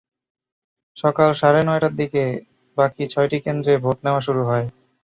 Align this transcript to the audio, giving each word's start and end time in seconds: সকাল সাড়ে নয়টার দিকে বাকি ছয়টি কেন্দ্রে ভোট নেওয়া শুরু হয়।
সকাল 0.97 1.29
সাড়ে 1.39 1.61
নয়টার 1.63 1.93
দিকে 1.99 2.23
বাকি 2.77 3.03
ছয়টি 3.07 3.37
কেন্দ্রে 3.45 3.73
ভোট 3.83 3.97
নেওয়া 4.05 4.21
শুরু 4.27 4.41
হয়। 4.49 4.65